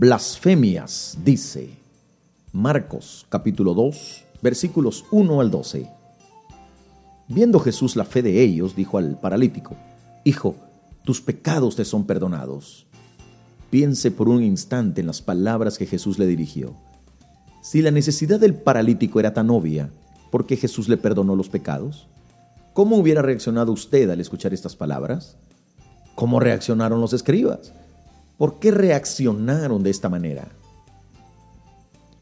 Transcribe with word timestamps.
blasfemias, 0.00 1.18
dice 1.26 1.76
Marcos 2.54 3.26
capítulo 3.28 3.74
2, 3.74 4.24
versículos 4.40 5.04
1 5.10 5.40
al 5.42 5.50
12. 5.50 5.90
Viendo 7.28 7.60
Jesús 7.60 7.96
la 7.96 8.06
fe 8.06 8.22
de 8.22 8.42
ellos, 8.42 8.74
dijo 8.74 8.96
al 8.96 9.20
paralítico, 9.20 9.76
Hijo, 10.24 10.56
tus 11.04 11.20
pecados 11.20 11.76
te 11.76 11.84
son 11.84 12.06
perdonados. 12.06 12.86
Piense 13.68 14.10
por 14.10 14.30
un 14.30 14.42
instante 14.42 15.02
en 15.02 15.06
las 15.06 15.20
palabras 15.20 15.76
que 15.76 15.84
Jesús 15.84 16.18
le 16.18 16.26
dirigió. 16.26 16.74
Si 17.60 17.82
la 17.82 17.90
necesidad 17.90 18.40
del 18.40 18.54
paralítico 18.54 19.20
era 19.20 19.34
tan 19.34 19.50
obvia, 19.50 19.90
¿por 20.30 20.46
qué 20.46 20.56
Jesús 20.56 20.88
le 20.88 20.96
perdonó 20.96 21.36
los 21.36 21.50
pecados? 21.50 22.08
¿Cómo 22.72 22.96
hubiera 22.96 23.20
reaccionado 23.20 23.70
usted 23.70 24.08
al 24.08 24.22
escuchar 24.22 24.54
estas 24.54 24.76
palabras? 24.76 25.36
¿Cómo 26.14 26.40
reaccionaron 26.40 27.02
los 27.02 27.12
escribas? 27.12 27.74
¿Por 28.40 28.58
qué 28.58 28.70
reaccionaron 28.70 29.82
de 29.82 29.90
esta 29.90 30.08
manera? 30.08 30.48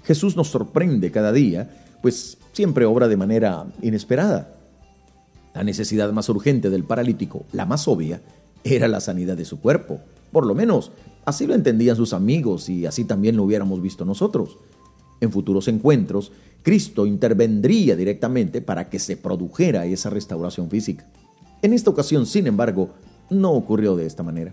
Jesús 0.02 0.36
nos 0.36 0.48
sorprende 0.48 1.12
cada 1.12 1.30
día, 1.30 1.70
pues 2.02 2.38
siempre 2.52 2.86
obra 2.86 3.06
de 3.06 3.16
manera 3.16 3.66
inesperada. 3.82 4.52
La 5.54 5.62
necesidad 5.62 6.10
más 6.10 6.28
urgente 6.28 6.70
del 6.70 6.82
paralítico, 6.82 7.44
la 7.52 7.66
más 7.66 7.86
obvia, 7.86 8.20
era 8.64 8.88
la 8.88 8.98
sanidad 8.98 9.36
de 9.36 9.44
su 9.44 9.60
cuerpo. 9.60 10.00
Por 10.32 10.44
lo 10.44 10.56
menos, 10.56 10.90
así 11.24 11.46
lo 11.46 11.54
entendían 11.54 11.94
sus 11.94 12.12
amigos 12.12 12.68
y 12.68 12.84
así 12.84 13.04
también 13.04 13.36
lo 13.36 13.44
hubiéramos 13.44 13.80
visto 13.80 14.04
nosotros. 14.04 14.58
En 15.20 15.30
futuros 15.30 15.68
encuentros, 15.68 16.32
Cristo 16.64 17.06
intervendría 17.06 17.94
directamente 17.94 18.60
para 18.60 18.90
que 18.90 18.98
se 18.98 19.16
produjera 19.16 19.86
esa 19.86 20.10
restauración 20.10 20.68
física. 20.68 21.06
En 21.62 21.72
esta 21.72 21.90
ocasión, 21.90 22.26
sin 22.26 22.48
embargo, 22.48 22.90
no 23.30 23.52
ocurrió 23.52 23.94
de 23.94 24.06
esta 24.06 24.24
manera. 24.24 24.52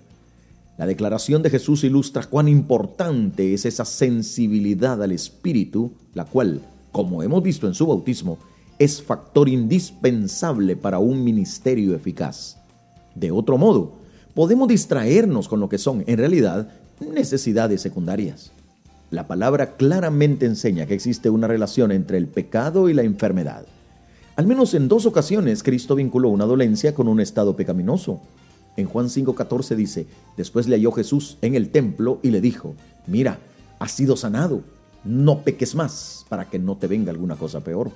La 0.77 0.85
declaración 0.85 1.41
de 1.41 1.49
Jesús 1.49 1.83
ilustra 1.83 2.23
cuán 2.23 2.47
importante 2.47 3.53
es 3.53 3.65
esa 3.65 3.85
sensibilidad 3.85 5.01
al 5.01 5.13
Espíritu, 5.13 5.93
la 6.13 6.25
cual, 6.25 6.61
como 6.91 7.23
hemos 7.23 7.41
visto 7.41 7.67
en 7.67 7.73
su 7.73 7.87
bautismo, 7.87 8.37
es 8.77 9.01
factor 9.01 9.47
indispensable 9.47 10.75
para 10.75 10.99
un 10.99 11.23
ministerio 11.23 11.95
eficaz. 11.95 12.57
De 13.15 13.31
otro 13.31 13.57
modo, 13.57 13.93
podemos 14.33 14.67
distraernos 14.67 15.47
con 15.47 15.61
lo 15.61 15.69
que 15.69 15.77
son, 15.77 16.03
en 16.07 16.17
realidad, 16.17 16.69
necesidades 16.99 17.81
secundarias. 17.81 18.51
La 19.11 19.27
palabra 19.27 19.77
claramente 19.77 20.45
enseña 20.45 20.85
que 20.87 20.93
existe 20.93 21.29
una 21.29 21.47
relación 21.47 21.93
entre 21.93 22.17
el 22.17 22.27
pecado 22.27 22.89
y 22.89 22.93
la 22.93 23.03
enfermedad. 23.03 23.65
Al 24.35 24.47
menos 24.47 24.73
en 24.73 24.89
dos 24.89 25.05
ocasiones 25.05 25.63
Cristo 25.63 25.95
vinculó 25.95 26.27
una 26.29 26.43
dolencia 26.43 26.93
con 26.93 27.07
un 27.07 27.21
estado 27.21 27.55
pecaminoso. 27.55 28.19
En 28.77 28.87
Juan 28.87 29.07
5:14 29.07 29.75
dice, 29.75 30.07
después 30.37 30.67
le 30.67 30.75
halló 30.75 30.91
Jesús 30.91 31.37
en 31.41 31.55
el 31.55 31.69
templo 31.69 32.19
y 32.21 32.31
le 32.31 32.41
dijo, 32.41 32.75
mira, 33.07 33.39
has 33.79 33.91
sido 33.91 34.17
sanado, 34.17 34.61
no 35.03 35.41
peques 35.43 35.75
más 35.75 36.25
para 36.29 36.49
que 36.49 36.59
no 36.59 36.75
te 36.77 36.87
venga 36.87 37.11
alguna 37.11 37.35
cosa 37.35 37.61
peor. 37.61 37.91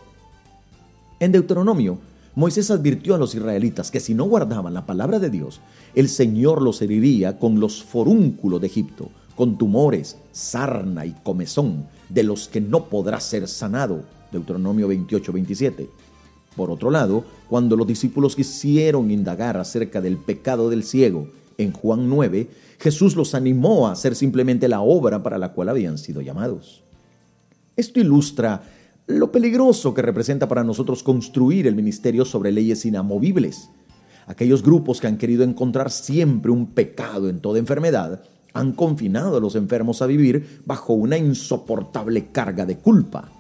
En 1.20 1.32
Deuteronomio, 1.32 1.98
Moisés 2.36 2.72
advirtió 2.72 3.16
a 3.16 3.18
los 3.18 3.36
israelitas 3.36 3.92
que 3.92 4.00
si 4.00 4.14
no 4.14 4.26
guardaban 4.26 4.74
la 4.74 4.86
palabra 4.86 5.20
de 5.20 5.30
Dios, 5.30 5.60
el 5.96 6.08
Señor 6.08 6.62
los 6.62 6.82
heriría 6.82 7.38
con 7.38 7.60
los 7.60 7.84
forúnculos 7.84 8.62
de 8.62 8.68
Egipto, 8.68 9.10
con 9.36 9.58
tumores, 9.58 10.18
sarna 10.32 11.06
y 11.06 11.14
comezón, 11.24 11.88
de 12.08 12.24
los 12.24 12.48
que 12.48 12.62
no 12.62 12.86
podrá 12.86 13.20
ser 13.20 13.48
sanado. 13.48 14.04
Deuteronomio 14.32 14.88
28, 14.88 15.34
27. 15.34 15.90
Por 16.60 16.72
otro 16.72 16.92
lado, 16.92 17.24
cuando 17.48 17.78
los 17.78 17.88
discípulos 17.88 18.36
quisieron 18.36 19.12
indagar 19.12 19.56
acerca 19.56 20.02
del 20.02 20.18
pecado 20.18 20.70
del 20.70 20.84
ciego, 20.84 21.30
en 21.58 21.72
Juan 21.72 22.10
9, 22.10 22.50
Jesús 22.78 23.16
los 23.16 23.34
animó 23.34 23.88
a 23.88 23.94
hacer 23.94 24.14
simplemente 24.14 24.68
la 24.68 24.82
obra 24.82 25.24
para 25.24 25.38
la 25.38 25.54
cual 25.54 25.70
habían 25.70 25.98
sido 25.98 26.20
llamados. 26.20 26.84
Esto 27.78 28.02
ilustra 28.02 28.62
lo 29.08 29.32
peligroso 29.32 29.94
que 29.94 30.02
representa 30.02 30.50
para 30.50 30.66
nosotros 30.66 31.02
construir 31.02 31.66
el 31.66 31.76
ministerio 31.76 32.26
sobre 32.26 32.52
leyes 32.52 32.86
inamovibles. 32.86 33.70
Aquellos 34.28 34.62
grupos 34.62 35.00
que 35.00 35.08
han 35.08 35.18
querido 35.18 35.46
encontrar 35.46 35.90
siempre 35.90 36.52
un 36.52 36.66
pecado 36.66 37.30
en 37.30 37.40
toda 37.40 37.60
enfermedad 37.60 38.22
han 38.52 38.74
confinado 38.74 39.38
a 39.38 39.40
los 39.40 39.56
enfermos 39.56 40.02
a 40.02 40.08
vivir 40.08 40.60
bajo 40.66 40.92
una 40.92 41.18
insoportable 41.18 42.34
carga 42.34 42.66
de 42.66 42.76
culpa. 42.76 43.39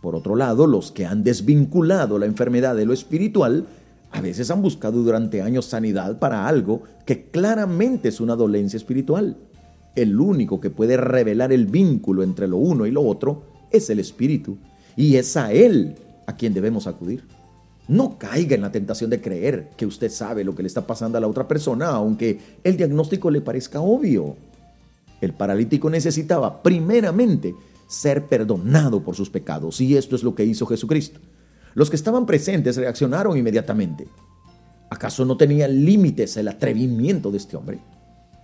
Por 0.00 0.14
otro 0.14 0.36
lado, 0.36 0.66
los 0.66 0.92
que 0.92 1.06
han 1.06 1.24
desvinculado 1.24 2.18
la 2.18 2.26
enfermedad 2.26 2.76
de 2.76 2.86
lo 2.86 2.92
espiritual 2.92 3.66
a 4.10 4.20
veces 4.20 4.50
han 4.50 4.62
buscado 4.62 5.02
durante 5.02 5.42
años 5.42 5.66
sanidad 5.66 6.18
para 6.18 6.48
algo 6.48 6.82
que 7.04 7.24
claramente 7.24 8.08
es 8.08 8.20
una 8.20 8.36
dolencia 8.36 8.76
espiritual. 8.76 9.36
El 9.94 10.18
único 10.18 10.60
que 10.60 10.70
puede 10.70 10.96
revelar 10.96 11.52
el 11.52 11.66
vínculo 11.66 12.22
entre 12.22 12.48
lo 12.48 12.56
uno 12.56 12.86
y 12.86 12.90
lo 12.90 13.02
otro 13.02 13.42
es 13.70 13.90
el 13.90 13.98
espíritu 13.98 14.56
y 14.96 15.16
es 15.16 15.36
a 15.36 15.52
Él 15.52 15.96
a 16.26 16.36
quien 16.36 16.54
debemos 16.54 16.86
acudir. 16.86 17.24
No 17.86 18.18
caiga 18.18 18.54
en 18.54 18.62
la 18.62 18.72
tentación 18.72 19.10
de 19.10 19.20
creer 19.20 19.70
que 19.76 19.86
usted 19.86 20.10
sabe 20.10 20.44
lo 20.44 20.54
que 20.54 20.62
le 20.62 20.68
está 20.68 20.86
pasando 20.86 21.18
a 21.18 21.20
la 21.20 21.28
otra 21.28 21.48
persona, 21.48 21.88
aunque 21.88 22.38
el 22.62 22.76
diagnóstico 22.76 23.30
le 23.30 23.40
parezca 23.40 23.80
obvio. 23.80 24.36
El 25.20 25.32
paralítico 25.32 25.90
necesitaba 25.90 26.62
primeramente 26.62 27.54
ser 27.88 28.26
perdonado 28.26 29.02
por 29.02 29.16
sus 29.16 29.30
pecados, 29.30 29.80
y 29.80 29.96
esto 29.96 30.14
es 30.14 30.22
lo 30.22 30.34
que 30.36 30.44
hizo 30.44 30.66
Jesucristo. 30.66 31.18
Los 31.74 31.90
que 31.90 31.96
estaban 31.96 32.26
presentes 32.26 32.76
reaccionaron 32.76 33.36
inmediatamente. 33.36 34.06
¿Acaso 34.90 35.24
no 35.24 35.36
tenía 35.36 35.66
límites 35.66 36.36
el 36.36 36.48
atrevimiento 36.48 37.30
de 37.30 37.38
este 37.38 37.56
hombre? 37.56 37.80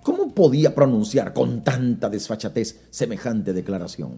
¿Cómo 0.02 0.34
podía 0.34 0.74
pronunciar 0.74 1.32
con 1.32 1.62
tanta 1.62 2.10
desfachatez 2.10 2.80
semejante 2.90 3.52
declaración? 3.52 4.16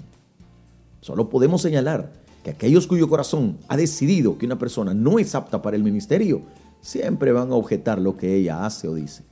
Solo 1.00 1.28
podemos 1.28 1.62
señalar 1.62 2.12
que 2.42 2.50
aquellos 2.50 2.86
cuyo 2.86 3.08
corazón 3.08 3.58
ha 3.68 3.76
decidido 3.76 4.38
que 4.38 4.46
una 4.46 4.58
persona 4.58 4.94
no 4.94 5.18
es 5.18 5.34
apta 5.34 5.62
para 5.62 5.76
el 5.76 5.84
ministerio, 5.84 6.42
siempre 6.80 7.32
van 7.32 7.50
a 7.50 7.56
objetar 7.56 8.00
lo 8.00 8.16
que 8.16 8.34
ella 8.34 8.64
hace 8.64 8.88
o 8.88 8.94
dice. 8.94 9.22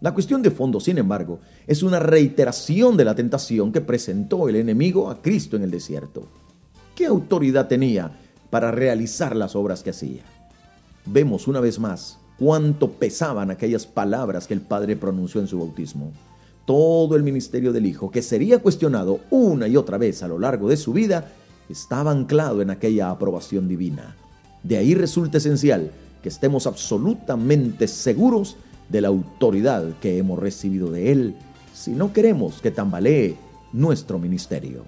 La 0.00 0.14
cuestión 0.14 0.42
de 0.42 0.52
fondo, 0.52 0.78
sin 0.78 0.98
embargo, 0.98 1.40
es 1.66 1.82
una 1.82 1.98
reiteración 1.98 2.96
de 2.96 3.04
la 3.04 3.16
tentación 3.16 3.72
que 3.72 3.80
presentó 3.80 4.48
el 4.48 4.54
enemigo 4.54 5.10
a 5.10 5.20
Cristo 5.20 5.56
en 5.56 5.64
el 5.64 5.72
desierto. 5.72 6.28
¿Qué 6.94 7.06
autoridad 7.06 7.66
tenía 7.66 8.12
para 8.48 8.70
realizar 8.70 9.34
las 9.34 9.56
obras 9.56 9.82
que 9.82 9.90
hacía? 9.90 10.22
Vemos 11.04 11.48
una 11.48 11.58
vez 11.58 11.80
más 11.80 12.18
cuánto 12.38 12.92
pesaban 12.92 13.50
aquellas 13.50 13.86
palabras 13.86 14.46
que 14.46 14.54
el 14.54 14.60
Padre 14.60 14.94
pronunció 14.94 15.40
en 15.40 15.48
su 15.48 15.58
bautismo. 15.58 16.12
Todo 16.64 17.16
el 17.16 17.24
ministerio 17.24 17.72
del 17.72 17.86
Hijo, 17.86 18.10
que 18.10 18.22
sería 18.22 18.60
cuestionado 18.60 19.20
una 19.30 19.66
y 19.66 19.76
otra 19.76 19.98
vez 19.98 20.22
a 20.22 20.28
lo 20.28 20.38
largo 20.38 20.68
de 20.68 20.76
su 20.76 20.92
vida, 20.92 21.32
estaba 21.68 22.12
anclado 22.12 22.62
en 22.62 22.70
aquella 22.70 23.10
aprobación 23.10 23.66
divina. 23.66 24.16
De 24.62 24.76
ahí 24.76 24.94
resulta 24.94 25.38
esencial 25.38 25.90
que 26.22 26.28
estemos 26.28 26.66
absolutamente 26.68 27.88
seguros 27.88 28.56
de 28.88 29.00
la 29.00 29.08
autoridad 29.08 29.84
que 30.00 30.18
hemos 30.18 30.38
recibido 30.38 30.90
de 30.90 31.12
Él 31.12 31.34
si 31.74 31.92
no 31.92 32.12
queremos 32.12 32.60
que 32.60 32.70
tambalee 32.70 33.36
nuestro 33.72 34.18
ministerio. 34.18 34.84